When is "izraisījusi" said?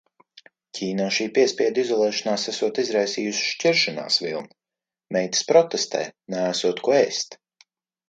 2.85-3.45